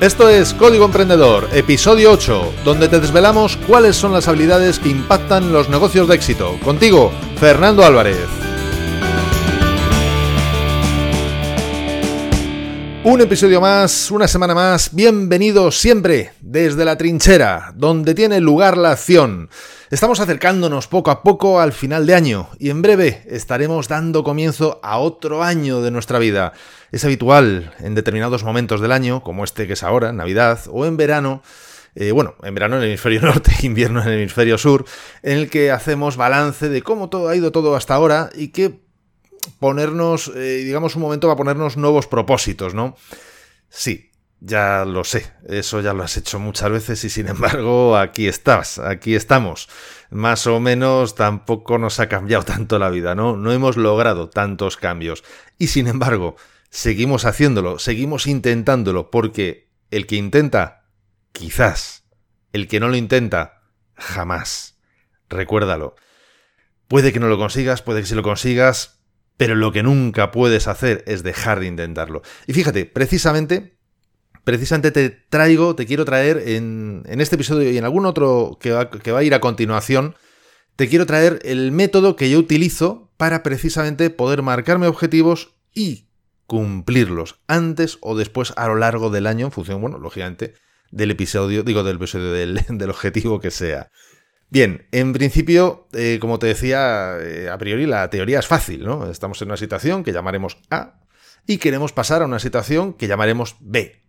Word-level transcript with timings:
Esto 0.00 0.28
es 0.28 0.52
Código 0.54 0.84
Emprendedor, 0.86 1.48
episodio 1.52 2.10
8, 2.10 2.54
donde 2.64 2.88
te 2.88 2.98
desvelamos 2.98 3.56
cuáles 3.56 3.94
son 3.94 4.12
las 4.12 4.26
habilidades 4.26 4.80
que 4.80 4.88
impactan 4.88 5.52
los 5.52 5.68
negocios 5.68 6.08
de 6.08 6.16
éxito. 6.16 6.58
Contigo, 6.64 7.12
Fernando 7.38 7.84
Álvarez. 7.84 8.26
Un 13.04 13.20
episodio 13.20 13.60
más, 13.60 14.10
una 14.10 14.26
semana 14.26 14.54
más, 14.54 14.92
bienvenido 14.92 15.70
siempre 15.70 16.32
desde 16.54 16.84
la 16.84 16.96
trinchera, 16.96 17.72
donde 17.74 18.14
tiene 18.14 18.38
lugar 18.38 18.76
la 18.76 18.92
acción. 18.92 19.50
Estamos 19.90 20.20
acercándonos 20.20 20.86
poco 20.86 21.10
a 21.10 21.24
poco 21.24 21.58
al 21.58 21.72
final 21.72 22.06
de 22.06 22.14
año 22.14 22.48
y 22.60 22.70
en 22.70 22.80
breve 22.80 23.24
estaremos 23.26 23.88
dando 23.88 24.22
comienzo 24.22 24.78
a 24.84 24.98
otro 24.98 25.42
año 25.42 25.82
de 25.82 25.90
nuestra 25.90 26.20
vida. 26.20 26.52
Es 26.92 27.04
habitual 27.04 27.74
en 27.80 27.96
determinados 27.96 28.44
momentos 28.44 28.80
del 28.80 28.92
año, 28.92 29.20
como 29.24 29.42
este 29.42 29.66
que 29.66 29.72
es 29.72 29.82
ahora, 29.82 30.12
Navidad, 30.12 30.60
o 30.70 30.86
en 30.86 30.96
verano, 30.96 31.42
eh, 31.96 32.12
bueno, 32.12 32.36
en 32.44 32.54
verano 32.54 32.76
en 32.76 32.82
el 32.82 32.88
hemisferio 32.90 33.20
norte, 33.22 33.50
invierno 33.62 34.00
en 34.02 34.06
el 34.06 34.20
hemisferio 34.20 34.56
sur, 34.56 34.84
en 35.24 35.38
el 35.38 35.50
que 35.50 35.72
hacemos 35.72 36.16
balance 36.16 36.68
de 36.68 36.82
cómo 36.82 37.08
todo 37.08 37.30
ha 37.30 37.34
ido 37.34 37.50
todo 37.50 37.74
hasta 37.74 37.96
ahora 37.96 38.30
y 38.32 38.48
que 38.48 38.78
ponernos, 39.58 40.30
eh, 40.36 40.62
digamos, 40.64 40.94
un 40.94 41.02
momento 41.02 41.26
para 41.26 41.36
ponernos 41.36 41.76
nuevos 41.76 42.06
propósitos, 42.06 42.74
¿no? 42.74 42.96
Sí, 43.70 44.12
ya 44.46 44.84
lo 44.84 45.04
sé, 45.04 45.32
eso 45.48 45.80
ya 45.80 45.94
lo 45.94 46.02
has 46.02 46.18
hecho 46.18 46.38
muchas 46.38 46.70
veces 46.70 47.02
y 47.04 47.10
sin 47.10 47.28
embargo 47.34 47.96
aquí 47.96 48.28
estás, 48.28 48.78
aquí 48.78 49.14
estamos. 49.14 49.68
Más 50.10 50.46
o 50.46 50.60
menos 50.60 51.14
tampoco 51.14 51.78
nos 51.78 51.98
ha 51.98 52.08
cambiado 52.08 52.44
tanto 52.44 52.78
la 52.78 52.90
vida, 52.90 53.14
¿no? 53.14 53.36
No 53.36 53.52
hemos 53.52 53.76
logrado 53.76 54.28
tantos 54.28 54.76
cambios. 54.76 55.24
Y 55.58 55.68
sin 55.68 55.88
embargo, 55.88 56.36
seguimos 56.68 57.24
haciéndolo, 57.24 57.78
seguimos 57.78 58.26
intentándolo, 58.26 59.10
porque 59.10 59.70
el 59.90 60.06
que 60.06 60.16
intenta, 60.16 60.88
quizás. 61.32 62.04
El 62.52 62.68
que 62.68 62.80
no 62.80 62.88
lo 62.88 62.96
intenta, 62.96 63.62
jamás. 63.94 64.78
Recuérdalo. 65.28 65.96
Puede 66.86 67.12
que 67.12 67.18
no 67.18 67.28
lo 67.28 67.38
consigas, 67.38 67.82
puede 67.82 68.02
que 68.02 68.06
si 68.06 68.14
lo 68.14 68.22
consigas, 68.22 69.00
pero 69.36 69.54
lo 69.54 69.72
que 69.72 69.82
nunca 69.82 70.30
puedes 70.30 70.68
hacer 70.68 71.02
es 71.06 71.22
dejar 71.22 71.60
de 71.60 71.66
intentarlo. 71.66 72.22
Y 72.46 72.52
fíjate, 72.52 72.84
precisamente, 72.84 73.73
precisamente 74.44 74.90
te 74.90 75.10
traigo, 75.10 75.74
te 75.74 75.86
quiero 75.86 76.04
traer 76.04 76.42
en, 76.46 77.02
este 77.08 77.34
episodio 77.34 77.70
y 77.70 77.78
en 77.78 77.84
algún 77.84 78.06
otro 78.06 78.58
que 78.60 78.70
va, 78.70 79.18
a 79.18 79.24
ir 79.24 79.34
a 79.34 79.40
continuación, 79.40 80.14
te 80.76 80.88
quiero 80.88 81.06
traer 81.06 81.40
el 81.42 81.72
método 81.72 82.16
que 82.16 82.30
yo 82.30 82.38
utilizo 82.38 83.10
para 83.16 83.42
precisamente 83.42 84.10
poder 84.10 84.42
marcarme 84.42 84.86
objetivos 84.86 85.54
y 85.72 86.08
cumplirlos 86.46 87.40
antes 87.46 87.98
o 88.00 88.16
después 88.16 88.52
a 88.56 88.68
lo 88.68 88.76
largo 88.76 89.10
del 89.10 89.26
año, 89.26 89.46
en 89.46 89.52
función, 89.52 89.80
bueno, 89.80 89.98
lógicamente, 89.98 90.54
del 90.90 91.10
episodio, 91.10 91.62
digo, 91.62 91.82
del 91.82 91.96
episodio 91.96 92.32
del, 92.32 92.60
del 92.68 92.90
objetivo 92.90 93.40
que 93.40 93.50
sea. 93.50 93.90
Bien, 94.50 94.86
en 94.92 95.12
principio, 95.12 95.88
eh, 95.94 96.18
como 96.20 96.38
te 96.38 96.46
decía, 96.46 97.16
eh, 97.20 97.48
a 97.48 97.58
priori 97.58 97.86
la 97.86 98.08
teoría 98.10 98.38
es 98.38 98.46
fácil, 98.46 98.84
¿no? 98.84 99.10
Estamos 99.10 99.40
en 99.42 99.48
una 99.48 99.56
situación 99.56 100.04
que 100.04 100.12
llamaremos 100.12 100.58
A 100.70 101.00
y 101.46 101.58
queremos 101.58 101.92
pasar 101.92 102.22
a 102.22 102.26
una 102.26 102.38
situación 102.38 102.92
que 102.92 103.08
llamaremos 103.08 103.56
B. 103.60 104.03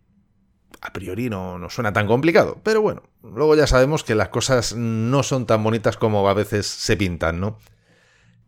A 0.80 0.92
priori 0.92 1.28
no, 1.30 1.58
no 1.58 1.70
suena 1.70 1.92
tan 1.92 2.06
complicado, 2.06 2.60
pero 2.62 2.82
bueno, 2.82 3.02
luego 3.22 3.56
ya 3.56 3.66
sabemos 3.66 4.04
que 4.04 4.14
las 4.14 4.28
cosas 4.28 4.74
no 4.74 5.22
son 5.22 5.46
tan 5.46 5.62
bonitas 5.62 5.96
como 5.96 6.28
a 6.28 6.34
veces 6.34 6.66
se 6.66 6.96
pintan, 6.96 7.40
¿no? 7.40 7.58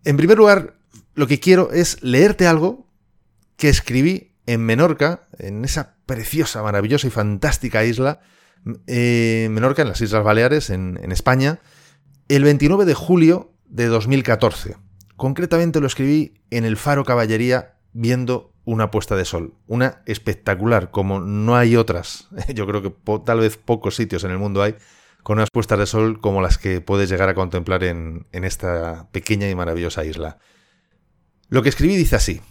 En 0.04 0.16
primer 0.16 0.38
lugar, 0.38 0.74
lo 1.14 1.26
que 1.26 1.40
quiero 1.40 1.72
es 1.72 2.02
leerte 2.02 2.46
algo 2.46 2.86
que 3.56 3.68
escribí 3.68 4.34
en 4.46 4.64
Menorca, 4.64 5.28
en 5.38 5.64
esa 5.64 5.96
preciosa, 6.06 6.62
maravillosa 6.62 7.06
y 7.06 7.10
fantástica 7.10 7.84
isla, 7.84 8.20
eh, 8.86 9.48
Menorca, 9.50 9.82
en 9.82 9.88
las 9.88 10.00
Islas 10.00 10.24
Baleares, 10.24 10.70
en, 10.70 10.98
en 11.02 11.12
España, 11.12 11.60
el 12.28 12.44
29 12.44 12.84
de 12.84 12.94
julio 12.94 13.52
de 13.66 13.86
2014. 13.86 14.76
Concretamente 15.16 15.80
lo 15.80 15.86
escribí 15.86 16.34
en 16.50 16.64
el 16.64 16.76
Faro 16.76 17.04
Caballería 17.04 17.74
viendo 17.92 18.47
una 18.68 18.90
puesta 18.90 19.16
de 19.16 19.24
sol. 19.24 19.54
Una 19.66 20.02
espectacular, 20.04 20.90
como 20.90 21.20
no 21.20 21.56
hay 21.56 21.74
otras. 21.74 22.28
Yo 22.54 22.66
creo 22.66 22.82
que 22.82 22.94
tal 23.24 23.40
vez 23.40 23.56
pocos 23.56 23.96
sitios 23.96 24.24
en 24.24 24.30
el 24.30 24.38
mundo 24.38 24.62
hay 24.62 24.76
con 25.22 25.38
unas 25.38 25.50
puestas 25.50 25.78
de 25.78 25.86
sol 25.86 26.20
como 26.20 26.42
las 26.42 26.58
que 26.58 26.82
puedes 26.82 27.08
llegar 27.08 27.30
a 27.30 27.34
contemplar 27.34 27.82
en, 27.82 28.26
en 28.30 28.44
esta 28.44 29.08
pequeña 29.10 29.48
y 29.48 29.54
maravillosa 29.54 30.04
isla. 30.04 30.38
Lo 31.48 31.62
que 31.62 31.70
escribí 31.70 31.96
dice 31.96 32.16
así. 32.16 32.42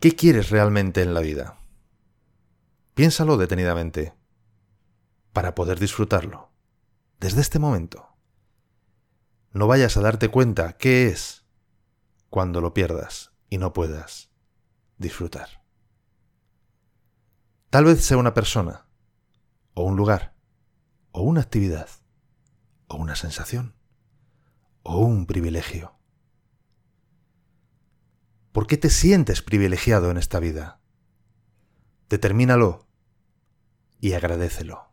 ¿Qué 0.00 0.16
quieres 0.16 0.50
realmente 0.50 1.02
en 1.02 1.14
la 1.14 1.20
vida? 1.20 1.60
Piénsalo 2.94 3.36
detenidamente 3.36 4.12
para 5.32 5.54
poder 5.54 5.78
disfrutarlo 5.78 6.50
desde 7.20 7.42
este 7.42 7.60
momento. 7.60 8.08
No 9.52 9.68
vayas 9.68 9.96
a 9.96 10.00
darte 10.00 10.30
cuenta 10.30 10.72
qué 10.72 11.06
es 11.06 11.44
cuando 12.28 12.60
lo 12.60 12.74
pierdas 12.74 13.35
y 13.48 13.58
no 13.58 13.72
puedas 13.72 14.30
disfrutar. 14.98 15.62
Tal 17.70 17.84
vez 17.84 18.04
sea 18.04 18.16
una 18.16 18.34
persona, 18.34 18.86
o 19.74 19.82
un 19.82 19.96
lugar, 19.96 20.34
o 21.12 21.22
una 21.22 21.40
actividad, 21.42 21.88
o 22.88 22.96
una 22.96 23.16
sensación, 23.16 23.74
o 24.82 24.98
un 24.98 25.26
privilegio. 25.26 25.96
¿Por 28.52 28.66
qué 28.66 28.78
te 28.78 28.88
sientes 28.88 29.42
privilegiado 29.42 30.10
en 30.10 30.16
esta 30.16 30.40
vida? 30.40 30.80
Determínalo 32.08 32.86
y 34.00 34.14
agradecelo. 34.14 34.86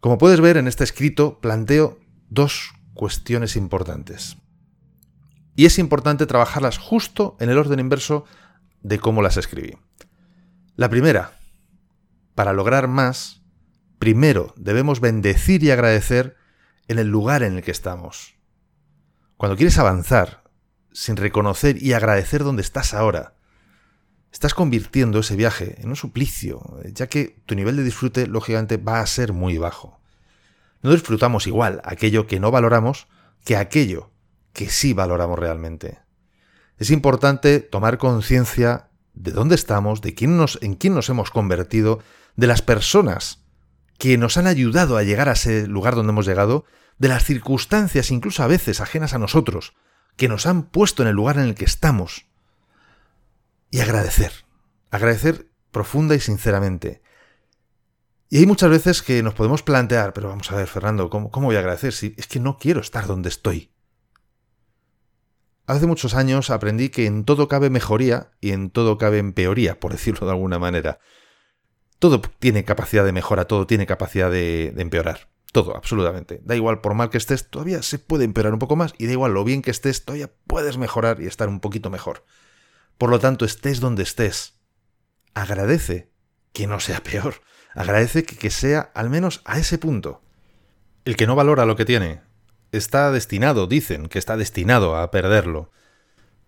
Como 0.00 0.18
puedes 0.18 0.40
ver 0.40 0.56
en 0.56 0.68
este 0.68 0.84
escrito, 0.84 1.40
planteo 1.40 1.98
dos 2.28 2.74
cuestiones 2.94 3.56
importantes. 3.56 4.36
Y 5.56 5.64
es 5.64 5.78
importante 5.78 6.26
trabajarlas 6.26 6.78
justo 6.78 7.36
en 7.40 7.48
el 7.48 7.58
orden 7.58 7.80
inverso 7.80 8.24
de 8.82 8.98
cómo 8.98 9.22
las 9.22 9.38
escribí. 9.38 9.76
La 10.76 10.90
primera, 10.90 11.32
para 12.34 12.52
lograr 12.52 12.86
más, 12.86 13.42
primero 13.98 14.52
debemos 14.56 15.00
bendecir 15.00 15.64
y 15.64 15.70
agradecer 15.70 16.36
en 16.86 16.98
el 16.98 17.08
lugar 17.08 17.42
en 17.42 17.56
el 17.56 17.62
que 17.62 17.70
estamos. 17.70 18.34
Cuando 19.38 19.56
quieres 19.56 19.78
avanzar, 19.78 20.44
sin 20.92 21.16
reconocer 21.16 21.82
y 21.82 21.94
agradecer 21.94 22.44
donde 22.44 22.62
estás 22.62 22.92
ahora, 22.92 23.34
estás 24.32 24.52
convirtiendo 24.52 25.20
ese 25.20 25.36
viaje 25.36 25.80
en 25.80 25.88
un 25.88 25.96
suplicio, 25.96 26.78
ya 26.92 27.06
que 27.06 27.42
tu 27.46 27.54
nivel 27.54 27.76
de 27.76 27.84
disfrute 27.84 28.26
lógicamente 28.26 28.76
va 28.76 29.00
a 29.00 29.06
ser 29.06 29.32
muy 29.32 29.56
bajo. 29.56 30.00
No 30.82 30.90
disfrutamos 30.92 31.46
igual 31.46 31.80
aquello 31.84 32.26
que 32.26 32.40
no 32.40 32.50
valoramos 32.50 33.08
que 33.44 33.56
aquello 33.56 34.10
que 34.56 34.70
sí 34.70 34.94
valoramos 34.94 35.38
realmente. 35.38 35.98
Es 36.78 36.90
importante 36.90 37.60
tomar 37.60 37.98
conciencia 37.98 38.88
de 39.12 39.32
dónde 39.32 39.54
estamos, 39.54 40.00
de 40.00 40.14
quién 40.14 40.38
nos, 40.38 40.58
en 40.62 40.76
quién 40.76 40.94
nos 40.94 41.10
hemos 41.10 41.30
convertido, 41.30 42.00
de 42.36 42.46
las 42.46 42.62
personas 42.62 43.44
que 43.98 44.16
nos 44.16 44.38
han 44.38 44.46
ayudado 44.46 44.96
a 44.96 45.02
llegar 45.02 45.28
a 45.28 45.32
ese 45.32 45.66
lugar 45.66 45.94
donde 45.94 46.12
hemos 46.12 46.26
llegado, 46.26 46.64
de 46.96 47.08
las 47.08 47.24
circunstancias 47.24 48.10
incluso 48.10 48.42
a 48.42 48.46
veces 48.46 48.80
ajenas 48.80 49.12
a 49.12 49.18
nosotros, 49.18 49.74
que 50.16 50.26
nos 50.26 50.46
han 50.46 50.62
puesto 50.62 51.02
en 51.02 51.08
el 51.08 51.14
lugar 51.14 51.36
en 51.36 51.44
el 51.44 51.54
que 51.54 51.66
estamos 51.66 52.24
y 53.70 53.80
agradecer. 53.80 54.32
Agradecer 54.90 55.50
profunda 55.70 56.14
y 56.14 56.20
sinceramente. 56.20 57.02
Y 58.30 58.38
hay 58.38 58.46
muchas 58.46 58.70
veces 58.70 59.02
que 59.02 59.22
nos 59.22 59.34
podemos 59.34 59.62
plantear, 59.62 60.14
pero 60.14 60.30
vamos 60.30 60.50
a 60.50 60.56
ver, 60.56 60.66
Fernando, 60.66 61.10
¿cómo, 61.10 61.28
voy 61.30 61.56
a 61.56 61.58
agradecer 61.58 61.92
si 61.92 62.14
es 62.16 62.26
que 62.26 62.40
no 62.40 62.56
quiero 62.56 62.80
estar 62.80 63.06
donde 63.06 63.28
estoy? 63.28 63.75
Hace 65.66 65.86
muchos 65.86 66.14
años 66.14 66.50
aprendí 66.50 66.90
que 66.90 67.06
en 67.06 67.24
todo 67.24 67.48
cabe 67.48 67.70
mejoría 67.70 68.30
y 68.40 68.52
en 68.52 68.70
todo 68.70 68.98
cabe 68.98 69.18
empeoría, 69.18 69.80
por 69.80 69.90
decirlo 69.90 70.26
de 70.26 70.32
alguna 70.32 70.60
manera. 70.60 71.00
Todo 71.98 72.20
tiene 72.20 72.64
capacidad 72.64 73.04
de 73.04 73.12
mejora, 73.12 73.46
todo 73.46 73.66
tiene 73.66 73.86
capacidad 73.86 74.30
de, 74.30 74.72
empeorar. 74.76 75.28
Todo, 75.50 75.76
absolutamente. 75.76 76.40
Da 76.44 76.54
igual 76.54 76.80
por 76.80 76.94
mal 76.94 77.10
que 77.10 77.18
estés, 77.18 77.50
todavía 77.50 77.82
se 77.82 77.98
puede 77.98 78.24
empeorar 78.24 78.52
un 78.52 78.58
poco 78.60 78.76
más 78.76 78.94
y 78.98 79.06
da 79.06 79.12
igual 79.12 79.34
lo 79.34 79.42
bien 79.42 79.62
que 79.62 79.72
estés, 79.72 80.04
todavía 80.04 80.30
puedes 80.46 80.78
mejorar 80.78 81.20
y 81.20 81.26
estar 81.26 81.48
un 81.48 81.58
poquito 81.58 81.90
mejor. 81.90 82.24
Por 82.96 83.10
lo 83.10 83.18
tanto, 83.18 83.44
estés 83.44 83.80
donde 83.80 84.04
estés. 84.04 84.60
Agradece 85.34 86.12
que 86.52 86.68
no 86.68 86.78
sea 86.78 87.02
peor. 87.02 87.42
Agradece 87.74 88.24
que 88.24 88.50
sea 88.50 88.92
al 88.94 89.10
menos 89.10 89.42
a 89.44 89.58
ese 89.58 89.78
punto. 89.78 90.22
El 91.04 91.16
que 91.16 91.26
no 91.26 91.34
valora 91.34 91.66
lo 91.66 91.76
que 91.76 91.84
tiene 91.84 92.25
está 92.76 93.10
destinado, 93.10 93.66
dicen, 93.66 94.08
que 94.08 94.18
está 94.18 94.36
destinado 94.36 94.96
a 94.96 95.10
perderlo. 95.10 95.70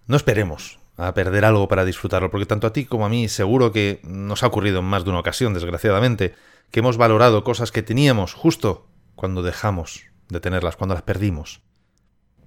No 0.06 0.16
esperemos 0.16 0.78
a 0.96 1.14
perder 1.14 1.44
algo 1.44 1.68
para 1.68 1.84
disfrutarlo, 1.84 2.30
porque 2.30 2.46
tanto 2.46 2.66
a 2.66 2.72
ti 2.72 2.84
como 2.84 3.06
a 3.06 3.08
mí 3.08 3.28
seguro 3.28 3.72
que 3.72 4.00
nos 4.02 4.42
ha 4.42 4.48
ocurrido 4.48 4.80
en 4.80 4.86
más 4.86 5.04
de 5.04 5.10
una 5.10 5.20
ocasión, 5.20 5.54
desgraciadamente, 5.54 6.34
que 6.70 6.80
hemos 6.80 6.96
valorado 6.96 7.44
cosas 7.44 7.72
que 7.72 7.82
teníamos 7.82 8.34
justo 8.34 8.86
cuando 9.14 9.42
dejamos 9.42 10.02
de 10.28 10.40
tenerlas, 10.40 10.76
cuando 10.76 10.94
las 10.94 11.02
perdimos 11.02 11.62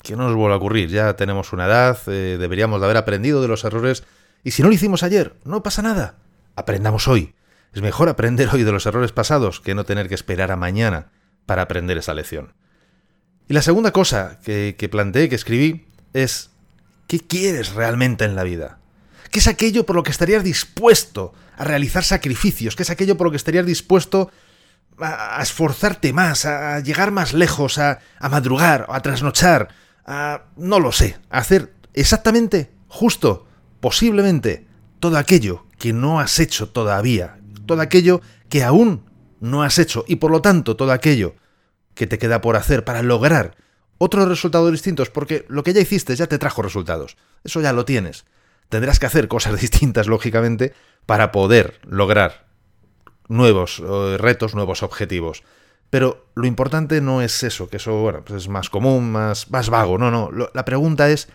que 0.01 0.15
no 0.15 0.23
nos 0.23 0.35
vuelva 0.35 0.55
a 0.55 0.57
ocurrir. 0.57 0.89
Ya 0.89 1.15
tenemos 1.15 1.53
una 1.53 1.65
edad, 1.65 1.97
eh, 2.07 2.37
deberíamos 2.39 2.79
de 2.79 2.85
haber 2.85 2.97
aprendido 2.97 3.41
de 3.41 3.47
los 3.47 3.63
errores 3.63 4.03
Y 4.43 4.51
si 4.51 4.63
no 4.63 4.69
lo 4.69 4.73
hicimos 4.73 5.03
ayer, 5.03 5.35
no 5.43 5.61
pasa 5.61 5.81
nada. 5.81 6.15
Aprendamos 6.55 7.07
hoy. 7.07 7.35
Es 7.73 7.81
mejor 7.81 8.09
aprender 8.09 8.49
hoy 8.51 8.63
de 8.63 8.71
los 8.71 8.85
errores 8.85 9.11
pasados 9.11 9.61
que 9.61 9.75
no 9.75 9.83
tener 9.83 10.09
que 10.09 10.15
esperar 10.15 10.51
a 10.51 10.55
mañana 10.55 11.11
para 11.45 11.61
aprender 11.61 11.97
esa 11.97 12.13
lección. 12.13 12.53
Y 13.51 13.53
la 13.53 13.61
segunda 13.61 13.91
cosa 13.91 14.39
que, 14.45 14.77
que 14.79 14.87
planteé, 14.87 15.27
que 15.27 15.35
escribí, 15.35 15.85
es 16.13 16.51
¿qué 17.07 17.19
quieres 17.19 17.73
realmente 17.73 18.23
en 18.23 18.37
la 18.37 18.43
vida? 18.43 18.79
¿Qué 19.29 19.39
es 19.39 19.47
aquello 19.47 19.85
por 19.85 19.97
lo 19.97 20.03
que 20.03 20.11
estarías 20.11 20.41
dispuesto 20.41 21.33
a 21.57 21.65
realizar 21.65 22.05
sacrificios? 22.05 22.77
¿Qué 22.77 22.83
es 22.83 22.89
aquello 22.89 23.17
por 23.17 23.27
lo 23.27 23.31
que 23.31 23.35
estarías 23.35 23.65
dispuesto 23.65 24.31
a, 24.97 25.37
esforzarte 25.41 26.13
más, 26.13 26.45
a 26.45 26.79
llegar 26.79 27.11
más 27.11 27.33
lejos, 27.33 27.77
a, 27.77 27.99
a 28.19 28.29
madrugar, 28.29 28.85
a 28.87 29.01
trasnochar, 29.01 29.67
a... 30.05 30.43
no 30.55 30.79
lo 30.79 30.93
sé, 30.93 31.17
a 31.29 31.39
hacer 31.39 31.73
exactamente, 31.93 32.71
justo, 32.87 33.47
posiblemente, 33.81 34.65
todo 35.01 35.17
aquello 35.17 35.65
que 35.77 35.91
no 35.91 36.21
has 36.21 36.39
hecho 36.39 36.69
todavía, 36.69 37.37
todo 37.65 37.81
aquello 37.81 38.21
que 38.47 38.63
aún 38.63 39.03
no 39.41 39.61
has 39.61 39.77
hecho 39.77 40.05
y 40.07 40.15
por 40.15 40.31
lo 40.31 40.41
tanto 40.41 40.77
todo 40.77 40.93
aquello 40.93 41.35
que 41.93 42.07
te 42.07 42.17
queda 42.17 42.41
por 42.41 42.55
hacer 42.55 42.83
para 42.83 43.01
lograr 43.01 43.55
otros 43.97 44.27
resultados 44.27 44.71
distintos, 44.71 45.09
porque 45.09 45.45
lo 45.47 45.63
que 45.63 45.73
ya 45.73 45.81
hiciste 45.81 46.15
ya 46.15 46.27
te 46.27 46.39
trajo 46.39 46.61
resultados, 46.61 47.17
eso 47.43 47.61
ya 47.61 47.73
lo 47.73 47.85
tienes. 47.85 48.25
Tendrás 48.69 48.99
que 48.99 49.05
hacer 49.05 49.27
cosas 49.27 49.59
distintas, 49.61 50.07
lógicamente, 50.07 50.73
para 51.05 51.31
poder 51.31 51.79
lograr 51.85 52.47
nuevos 53.27 53.79
eh, 53.79 54.17
retos, 54.17 54.55
nuevos 54.55 54.83
objetivos. 54.83 55.43
Pero 55.89 56.25
lo 56.35 56.47
importante 56.47 57.01
no 57.01 57.21
es 57.21 57.43
eso, 57.43 57.69
que 57.69 57.77
eso 57.77 57.93
bueno, 58.01 58.23
pues 58.23 58.43
es 58.43 58.49
más 58.49 58.69
común, 58.69 59.11
más, 59.11 59.51
más 59.51 59.69
vago. 59.69 59.97
No, 59.97 60.09
no. 60.09 60.29
la 60.31 60.65
pregunta 60.65 61.09
es, 61.09 61.27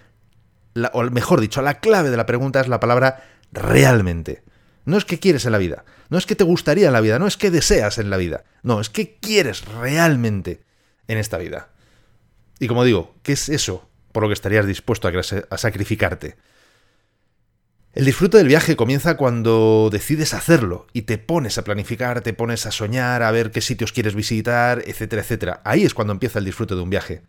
o 0.93 1.02
mejor 1.05 1.41
dicho, 1.41 1.61
la 1.62 1.79
clave 1.79 2.11
de 2.11 2.17
la 2.17 2.26
pregunta 2.26 2.61
es 2.61 2.69
la 2.69 2.81
palabra 2.81 3.23
realmente. 3.52 4.43
No 4.87 4.97
es 4.97 5.05
que 5.05 5.19
quieres 5.19 5.44
en 5.44 5.53
la 5.53 5.59
vida, 5.59 5.85
no 6.09 6.17
es 6.17 6.27
que 6.27 6.37
te 6.37 6.44
gustaría 6.44 6.87
en 6.87 6.93
la 6.93 7.00
vida, 7.00 7.19
no 7.19 7.27
es 7.27 7.37
que 7.37 7.50
deseas 7.50 7.99
en 7.99 8.09
la 8.09 8.17
vida, 8.17 8.44
no, 8.62 8.81
es 8.81 8.88
que 8.88 9.17
quieres 9.17 9.65
realmente 9.65 10.62
en 11.09 11.19
esta 11.19 11.38
vida. 11.38 11.69
Y 12.61 12.69
como 12.69 12.85
digo, 12.85 13.15
¿qué 13.23 13.33
es 13.33 13.49
eso 13.49 13.88
por 14.12 14.23
lo 14.23 14.29
que 14.29 14.35
estarías 14.35 14.67
dispuesto 14.67 15.09
a 15.09 15.59
sacrificarte? 15.59 16.37
El 17.97 18.05
disfrute 18.05 18.37
del 18.37 18.47
viaje 18.47 18.77
comienza 18.77 19.17
cuando 19.17 19.88
decides 19.91 20.35
hacerlo 20.35 20.87
y 20.93 21.03
te 21.03 21.19
pones 21.19 21.59
a 21.59 21.65
planificar, 21.65 22.21
te 22.21 22.35
pones 22.35 22.67
a 22.67 22.71
soñar, 22.71 23.23
a 23.23 23.31
ver 23.31 23.50
qué 23.50 23.62
sitios 23.62 23.93
quieres 23.93 24.15
visitar, 24.15 24.85
etcétera, 24.87 25.23
etcétera. 25.23 25.62
Ahí 25.65 25.85
es 25.85 25.94
cuando 25.94 26.12
empieza 26.12 26.38
el 26.38 26.44
disfrute 26.44 26.75
de 26.75 26.83
un 26.83 26.91
viaje. 26.91 27.23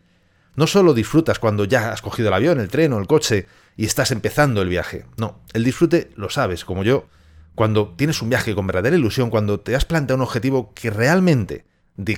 No 0.54 0.66
solo 0.66 0.92
disfrutas 0.92 1.38
cuando 1.38 1.64
ya 1.64 1.90
has 1.90 2.02
cogido 2.02 2.28
el 2.28 2.34
avión, 2.34 2.60
el 2.60 2.68
tren 2.68 2.92
o 2.92 2.98
el 2.98 3.06
coche 3.06 3.46
y 3.76 3.86
estás 3.86 4.10
empezando 4.10 4.60
el 4.60 4.68
viaje. 4.68 5.06
No, 5.16 5.40
el 5.54 5.64
disfrute 5.64 6.10
lo 6.16 6.28
sabes, 6.30 6.64
como 6.66 6.84
yo, 6.84 7.08
cuando 7.54 7.94
tienes 7.96 8.22
un 8.22 8.30
viaje 8.30 8.54
con 8.54 8.66
verdadera 8.66 8.96
ilusión, 8.96 9.30
cuando 9.30 9.60
te 9.60 9.74
has 9.74 9.84
planteado 9.84 10.16
un 10.16 10.28
objetivo 10.28 10.72
que 10.74 10.90
realmente 10.90 11.66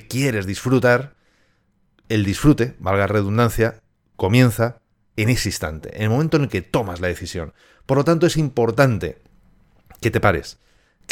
quieres 0.07 0.45
disfrutar, 0.45 1.15
el 2.09 2.25
disfrute, 2.25 2.75
valga 2.79 3.07
redundancia, 3.07 3.81
comienza 4.15 4.81
en 5.15 5.29
ese 5.29 5.49
instante, 5.49 5.95
en 5.95 6.03
el 6.03 6.09
momento 6.09 6.37
en 6.37 6.43
el 6.43 6.49
que 6.49 6.61
tomas 6.61 6.99
la 6.99 7.07
decisión. 7.07 7.53
Por 7.85 7.97
lo 7.97 8.03
tanto, 8.03 8.27
es 8.27 8.37
importante 8.37 9.21
que 9.99 10.11
te 10.11 10.19
pares, 10.19 10.59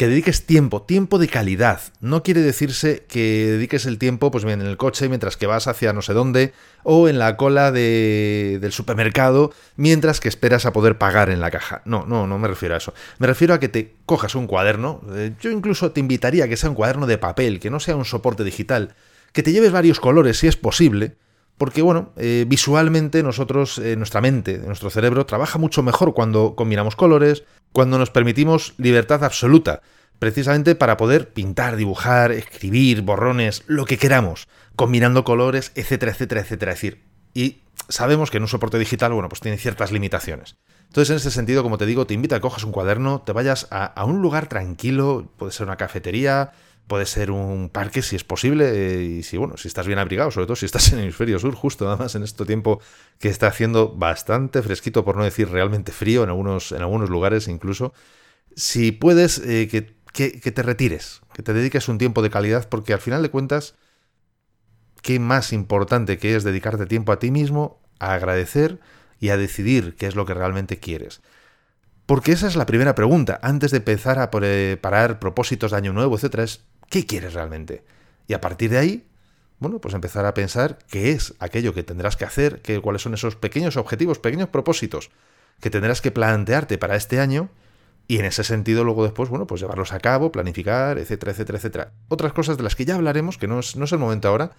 que 0.00 0.08
dediques 0.08 0.46
tiempo, 0.46 0.80
tiempo 0.80 1.18
de 1.18 1.28
calidad. 1.28 1.78
No 2.00 2.22
quiere 2.22 2.40
decirse 2.40 3.04
que 3.06 3.48
dediques 3.48 3.84
el 3.84 3.98
tiempo, 3.98 4.30
pues 4.30 4.46
bien, 4.46 4.62
en 4.62 4.66
el 4.66 4.78
coche 4.78 5.10
mientras 5.10 5.36
que 5.36 5.46
vas 5.46 5.66
hacia 5.66 5.92
no 5.92 6.00
sé 6.00 6.14
dónde, 6.14 6.54
o 6.84 7.06
en 7.10 7.18
la 7.18 7.36
cola 7.36 7.70
del 7.70 8.72
supermercado 8.72 9.52
mientras 9.76 10.18
que 10.18 10.30
esperas 10.30 10.64
a 10.64 10.72
poder 10.72 10.96
pagar 10.96 11.28
en 11.28 11.38
la 11.38 11.50
caja. 11.50 11.82
No, 11.84 12.06
no, 12.06 12.26
no 12.26 12.38
me 12.38 12.48
refiero 12.48 12.76
a 12.76 12.78
eso. 12.78 12.94
Me 13.18 13.26
refiero 13.26 13.52
a 13.52 13.60
que 13.60 13.68
te 13.68 13.92
cojas 14.06 14.34
un 14.34 14.46
cuaderno. 14.46 15.02
Eh, 15.12 15.34
yo 15.38 15.50
incluso 15.50 15.90
te 15.90 16.00
invitaría 16.00 16.44
a 16.44 16.48
que 16.48 16.56
sea 16.56 16.70
un 16.70 16.76
cuaderno 16.76 17.06
de 17.06 17.18
papel, 17.18 17.60
que 17.60 17.68
no 17.68 17.78
sea 17.78 17.94
un 17.94 18.06
soporte 18.06 18.42
digital, 18.42 18.94
que 19.34 19.42
te 19.42 19.52
lleves 19.52 19.70
varios 19.70 20.00
colores 20.00 20.38
si 20.38 20.46
es 20.46 20.56
posible 20.56 21.18
porque, 21.60 21.82
bueno, 21.82 22.14
eh, 22.16 22.46
visualmente 22.48 23.22
nosotros, 23.22 23.76
eh, 23.76 23.94
nuestra 23.94 24.22
mente, 24.22 24.56
nuestro 24.56 24.88
cerebro, 24.88 25.26
trabaja 25.26 25.58
mucho 25.58 25.82
mejor 25.82 26.14
cuando 26.14 26.54
combinamos 26.56 26.96
colores, 26.96 27.44
cuando 27.72 27.98
nos 27.98 28.08
permitimos 28.08 28.72
libertad 28.78 29.22
absoluta, 29.24 29.82
precisamente 30.18 30.74
para 30.74 30.96
poder 30.96 31.34
pintar, 31.34 31.76
dibujar, 31.76 32.32
escribir, 32.32 33.02
borrones, 33.02 33.62
lo 33.66 33.84
que 33.84 33.98
queramos, 33.98 34.48
combinando 34.74 35.22
colores, 35.22 35.72
etcétera, 35.74 36.12
etcétera, 36.12 36.40
etcétera. 36.40 36.72
Es 36.72 36.80
decir, 36.80 37.02
y 37.34 37.60
sabemos 37.90 38.30
que 38.30 38.38
en 38.38 38.44
un 38.44 38.48
soporte 38.48 38.78
digital, 38.78 39.12
bueno, 39.12 39.28
pues 39.28 39.42
tiene 39.42 39.58
ciertas 39.58 39.92
limitaciones. 39.92 40.56
Entonces, 40.86 41.10
en 41.10 41.16
ese 41.16 41.30
sentido, 41.30 41.62
como 41.62 41.76
te 41.76 41.84
digo, 41.84 42.06
te 42.06 42.14
invito 42.14 42.36
a 42.36 42.38
que 42.38 42.42
cojas 42.42 42.64
un 42.64 42.72
cuaderno, 42.72 43.20
te 43.20 43.32
vayas 43.32 43.68
a, 43.70 43.84
a 43.84 44.06
un 44.06 44.22
lugar 44.22 44.46
tranquilo, 44.48 45.30
puede 45.36 45.52
ser 45.52 45.66
una 45.66 45.76
cafetería, 45.76 46.52
puede 46.90 47.06
ser 47.06 47.30
un 47.30 47.68
parque 47.68 48.02
si 48.02 48.16
es 48.16 48.24
posible 48.24 48.68
eh, 48.74 49.02
y 49.04 49.22
si 49.22 49.36
bueno 49.36 49.56
si 49.56 49.68
estás 49.68 49.86
bien 49.86 50.00
abrigado 50.00 50.32
sobre 50.32 50.46
todo 50.46 50.56
si 50.56 50.66
estás 50.66 50.92
en 50.92 50.98
el 50.98 51.04
hemisferio 51.04 51.38
sur 51.38 51.54
justo 51.54 51.88
además 51.88 52.16
en 52.16 52.24
este 52.24 52.44
tiempo 52.44 52.80
que 53.20 53.28
está 53.28 53.46
haciendo 53.46 53.94
bastante 53.94 54.60
fresquito 54.60 55.04
por 55.04 55.16
no 55.16 55.22
decir 55.22 55.48
realmente 55.48 55.92
frío 55.92 56.24
en 56.24 56.30
algunos 56.30 56.72
en 56.72 56.82
algunos 56.82 57.08
lugares 57.08 57.46
incluso 57.46 57.94
si 58.56 58.90
puedes 58.90 59.38
eh, 59.38 59.68
que, 59.68 60.40
que, 60.40 60.50
te 60.50 60.62
retires 60.64 61.20
que 61.32 61.44
te 61.44 61.52
dediques 61.52 61.88
un 61.88 61.96
tiempo 61.96 62.22
de 62.22 62.30
calidad 62.30 62.68
porque 62.68 62.92
al 62.92 63.00
final 63.00 63.22
de 63.22 63.30
cuentas 63.30 63.76
qué 65.00 65.20
más 65.20 65.52
importante 65.52 66.18
que 66.18 66.34
es 66.34 66.42
dedicarte 66.42 66.86
tiempo 66.86 67.12
a 67.12 67.20
ti 67.20 67.30
mismo 67.30 67.80
a 68.00 68.14
agradecer 68.14 68.80
y 69.20 69.28
a 69.28 69.36
decidir 69.36 69.94
qué 69.94 70.08
es 70.08 70.16
lo 70.16 70.26
que 70.26 70.34
realmente 70.34 70.80
quieres 70.80 71.22
porque 72.06 72.32
esa 72.32 72.48
es 72.48 72.56
la 72.56 72.66
primera 72.66 72.96
pregunta. 72.96 73.38
Antes 73.40 73.70
de 73.70 73.76
empezar 73.76 74.18
a 74.18 74.32
preparar 74.32 75.20
propósitos 75.20 75.70
de 75.70 75.76
año 75.76 75.92
nuevo, 75.92 76.16
etcétera, 76.16 76.42
es 76.42 76.64
¿Qué 76.90 77.06
quieres 77.06 77.34
realmente? 77.34 77.84
Y 78.26 78.34
a 78.34 78.40
partir 78.40 78.68
de 78.68 78.78
ahí, 78.78 79.06
bueno, 79.60 79.80
pues 79.80 79.94
empezar 79.94 80.26
a 80.26 80.34
pensar 80.34 80.78
qué 80.90 81.12
es 81.12 81.34
aquello 81.38 81.72
que 81.72 81.84
tendrás 81.84 82.16
que 82.16 82.24
hacer, 82.24 82.60
qué, 82.62 82.80
cuáles 82.80 83.00
son 83.00 83.14
esos 83.14 83.36
pequeños 83.36 83.76
objetivos, 83.76 84.18
pequeños 84.18 84.48
propósitos 84.48 85.10
que 85.60 85.70
tendrás 85.70 86.00
que 86.00 86.10
plantearte 86.10 86.78
para 86.78 86.96
este 86.96 87.20
año 87.20 87.48
y 88.08 88.18
en 88.18 88.24
ese 88.24 88.42
sentido 88.42 88.82
luego 88.82 89.04
después, 89.04 89.28
bueno, 89.28 89.46
pues 89.46 89.60
llevarlos 89.60 89.92
a 89.92 90.00
cabo, 90.00 90.32
planificar, 90.32 90.98
etcétera, 90.98 91.30
etcétera, 91.30 91.58
etcétera. 91.58 91.92
Otras 92.08 92.32
cosas 92.32 92.56
de 92.56 92.64
las 92.64 92.74
que 92.74 92.84
ya 92.84 92.96
hablaremos, 92.96 93.38
que 93.38 93.46
no 93.46 93.60
es, 93.60 93.76
no 93.76 93.84
es 93.84 93.92
el 93.92 94.00
momento 94.00 94.26
ahora, 94.26 94.50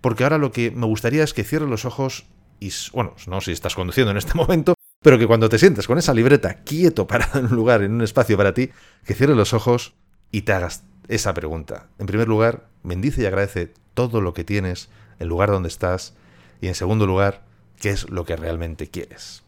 porque 0.00 0.24
ahora 0.24 0.38
lo 0.38 0.50
que 0.50 0.72
me 0.72 0.86
gustaría 0.86 1.22
es 1.22 1.32
que 1.32 1.44
cierres 1.44 1.68
los 1.68 1.84
ojos 1.84 2.26
y, 2.58 2.72
bueno, 2.92 3.14
no 3.28 3.40
si 3.40 3.52
estás 3.52 3.76
conduciendo 3.76 4.10
en 4.10 4.16
este 4.16 4.34
momento, 4.34 4.74
pero 5.00 5.16
que 5.16 5.28
cuando 5.28 5.48
te 5.48 5.60
sientes 5.60 5.86
con 5.86 5.96
esa 5.96 6.12
libreta 6.12 6.54
quieto 6.64 7.06
parado 7.06 7.38
en 7.38 7.46
un 7.46 7.54
lugar, 7.54 7.82
en 7.82 7.92
un 7.92 8.02
espacio 8.02 8.36
para 8.36 8.52
ti, 8.52 8.70
que 9.04 9.14
cierres 9.14 9.36
los 9.36 9.52
ojos 9.54 9.94
y 10.32 10.42
te 10.42 10.52
hagas 10.52 10.82
esa 11.08 11.34
pregunta. 11.34 11.88
En 11.98 12.06
primer 12.06 12.28
lugar, 12.28 12.68
bendice 12.82 13.22
y 13.22 13.26
agradece 13.26 13.72
todo 13.94 14.20
lo 14.20 14.34
que 14.34 14.44
tienes, 14.44 14.88
el 15.18 15.28
lugar 15.28 15.50
donde 15.50 15.68
estás, 15.68 16.14
y 16.60 16.68
en 16.68 16.74
segundo 16.74 17.06
lugar, 17.06 17.44
qué 17.80 17.90
es 17.90 18.08
lo 18.10 18.24
que 18.24 18.36
realmente 18.36 18.88
quieres. 18.88 19.42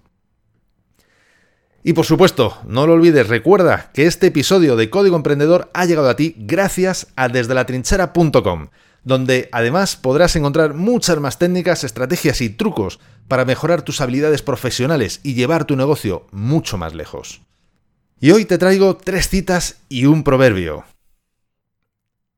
Y 1.82 1.94
por 1.94 2.04
supuesto, 2.04 2.58
no 2.66 2.86
lo 2.86 2.92
olvides, 2.92 3.28
recuerda 3.28 3.90
que 3.94 4.06
este 4.06 4.26
episodio 4.26 4.76
de 4.76 4.90
Código 4.90 5.16
Emprendedor 5.16 5.70
ha 5.72 5.86
llegado 5.86 6.10
a 6.10 6.16
ti 6.16 6.34
gracias 6.36 7.06
a 7.16 7.28
desde 7.28 7.54
la 7.54 7.64
trinchera.com, 7.64 8.68
donde 9.02 9.48
además 9.50 9.96
podrás 9.96 10.36
encontrar 10.36 10.74
muchas 10.74 11.18
más 11.20 11.38
técnicas, 11.38 11.84
estrategias 11.84 12.42
y 12.42 12.50
trucos 12.50 13.00
para 13.28 13.46
mejorar 13.46 13.80
tus 13.80 14.02
habilidades 14.02 14.42
profesionales 14.42 15.20
y 15.22 15.34
llevar 15.34 15.64
tu 15.64 15.74
negocio 15.74 16.26
mucho 16.32 16.76
más 16.76 16.94
lejos. 16.94 17.40
Y 18.20 18.32
hoy 18.32 18.44
te 18.44 18.58
traigo 18.58 18.98
tres 18.98 19.28
citas 19.28 19.78
y 19.88 20.04
un 20.04 20.22
proverbio. 20.22 20.84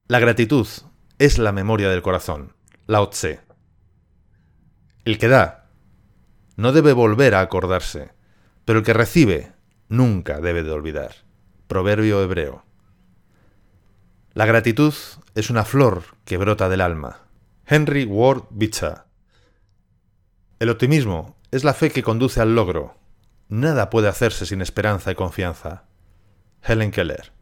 La 0.08 0.18
gratitud 0.18 0.66
es 1.18 1.38
la 1.38 1.52
memoria 1.52 1.88
del 1.88 2.02
corazón. 2.02 2.54
Lao 2.86 3.08
Tse. 3.08 3.40
El 5.04 5.16
que 5.16 5.28
da 5.28 5.70
no 6.56 6.72
debe 6.72 6.92
volver 6.92 7.34
a 7.34 7.40
acordarse, 7.40 8.10
pero 8.64 8.80
el 8.80 8.84
que 8.84 8.92
recibe 8.92 9.52
nunca 9.88 10.40
debe 10.40 10.64
de 10.64 10.72
olvidar. 10.72 11.14
Proverbio 11.66 12.22
hebreo. 12.22 12.64
La 14.34 14.44
gratitud 14.44 14.92
es 15.34 15.50
una 15.50 15.64
flor 15.64 16.02
que 16.24 16.36
brota 16.36 16.68
del 16.68 16.80
alma. 16.80 17.20
Henry 17.64 18.04
Ward 18.04 18.44
Beecher. 18.50 19.04
El 20.58 20.68
optimismo 20.68 21.36
es 21.52 21.64
la 21.64 21.74
fe 21.74 21.90
que 21.90 22.02
conduce 22.02 22.40
al 22.40 22.54
logro. 22.54 22.98
Nada 23.48 23.88
puede 23.88 24.08
hacerse 24.08 24.46
sin 24.46 24.62
esperanza 24.62 25.12
y 25.12 25.14
confianza. 25.14 25.84
Helen 26.62 26.90
Keller. 26.90 27.32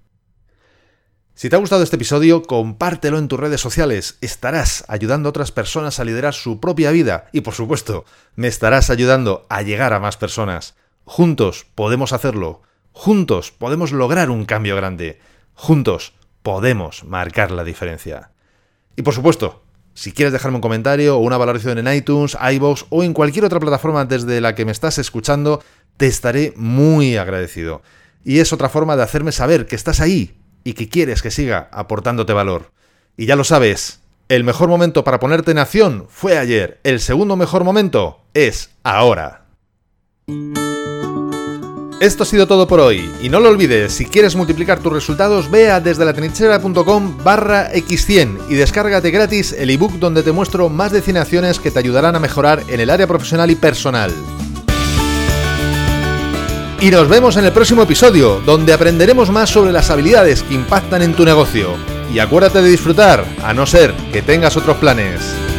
Si 1.40 1.48
te 1.48 1.56
ha 1.56 1.58
gustado 1.58 1.82
este 1.82 1.96
episodio, 1.96 2.42
compártelo 2.42 3.16
en 3.16 3.26
tus 3.26 3.40
redes 3.40 3.62
sociales. 3.62 4.18
Estarás 4.20 4.84
ayudando 4.88 5.26
a 5.26 5.30
otras 5.30 5.52
personas 5.52 5.98
a 5.98 6.04
liderar 6.04 6.34
su 6.34 6.60
propia 6.60 6.90
vida 6.90 7.30
y, 7.32 7.40
por 7.40 7.54
supuesto, 7.54 8.04
me 8.36 8.46
estarás 8.46 8.90
ayudando 8.90 9.46
a 9.48 9.62
llegar 9.62 9.94
a 9.94 10.00
más 10.00 10.18
personas. 10.18 10.74
Juntos 11.06 11.64
podemos 11.74 12.12
hacerlo. 12.12 12.60
Juntos 12.92 13.52
podemos 13.52 13.90
lograr 13.90 14.28
un 14.28 14.44
cambio 14.44 14.76
grande. 14.76 15.18
Juntos 15.54 16.12
podemos 16.42 17.04
marcar 17.04 17.52
la 17.52 17.64
diferencia. 17.64 18.32
Y 18.94 19.00
por 19.00 19.14
supuesto, 19.14 19.64
Si 19.94 20.12
quieres 20.12 20.34
dejarme 20.34 20.56
un 20.56 20.62
comentario 20.62 21.16
o 21.16 21.20
una 21.20 21.38
valoración 21.38 21.78
en 21.78 21.90
iTunes, 21.90 22.36
iVoox 22.38 22.84
o 22.90 23.02
en 23.02 23.14
cualquier 23.14 23.46
otra 23.46 23.60
plataforma 23.60 24.04
desde 24.04 24.42
la 24.42 24.54
que 24.54 24.66
me 24.66 24.72
estás 24.72 24.98
escuchando, 24.98 25.64
te 25.96 26.06
estaré 26.06 26.52
muy 26.56 27.16
agradecido. 27.16 27.80
Y 28.24 28.40
es 28.40 28.52
otra 28.52 28.68
forma 28.68 28.94
de 28.96 29.04
hacerme 29.04 29.32
saber 29.32 29.64
que 29.64 29.74
estás 29.74 30.00
ahí 30.00 30.39
y 30.64 30.74
que 30.74 30.88
quieres 30.88 31.22
que 31.22 31.30
siga 31.30 31.68
aportándote 31.72 32.32
valor. 32.32 32.72
Y 33.16 33.26
ya 33.26 33.36
lo 33.36 33.44
sabes, 33.44 34.00
el 34.28 34.44
mejor 34.44 34.68
momento 34.68 35.02
para 35.04 35.18
ponerte 35.18 35.50
en 35.50 35.58
acción 35.58 36.06
fue 36.08 36.38
ayer, 36.38 36.80
el 36.84 37.00
segundo 37.00 37.36
mejor 37.36 37.64
momento 37.64 38.20
es 38.32 38.70
ahora. 38.84 39.46
Esto 42.00 42.22
ha 42.22 42.26
sido 42.26 42.46
todo 42.46 42.66
por 42.66 42.80
hoy, 42.80 43.12
y 43.20 43.28
no 43.28 43.40
lo 43.40 43.50
olvides, 43.50 43.92
si 43.92 44.06
quieres 44.06 44.34
multiplicar 44.34 44.78
tus 44.78 44.92
resultados, 44.92 45.50
ve 45.50 45.70
a 45.70 45.80
desde 45.80 46.04
barra 47.24 47.72
x100 47.74 48.38
y 48.48 48.54
descárgate 48.54 49.10
gratis 49.10 49.52
el 49.52 49.68
ebook 49.68 49.92
donde 49.98 50.22
te 50.22 50.32
muestro 50.32 50.70
más 50.70 50.92
de 50.92 51.02
100 51.02 51.16
acciones 51.18 51.58
que 51.58 51.70
te 51.70 51.78
ayudarán 51.78 52.16
a 52.16 52.20
mejorar 52.20 52.62
en 52.68 52.80
el 52.80 52.88
área 52.88 53.06
profesional 53.06 53.50
y 53.50 53.54
personal. 53.56 54.14
Y 56.82 56.90
nos 56.90 57.08
vemos 57.08 57.36
en 57.36 57.44
el 57.44 57.52
próximo 57.52 57.82
episodio, 57.82 58.40
donde 58.46 58.72
aprenderemos 58.72 59.28
más 59.28 59.50
sobre 59.50 59.70
las 59.70 59.90
habilidades 59.90 60.42
que 60.42 60.54
impactan 60.54 61.02
en 61.02 61.12
tu 61.12 61.26
negocio. 61.26 61.74
Y 62.10 62.20
acuérdate 62.20 62.62
de 62.62 62.70
disfrutar, 62.70 63.26
a 63.44 63.52
no 63.52 63.66
ser 63.66 63.92
que 64.14 64.22
tengas 64.22 64.56
otros 64.56 64.78
planes. 64.78 65.49